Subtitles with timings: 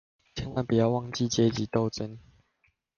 [0.33, 2.17] 千萬不要忘記階級鬥爭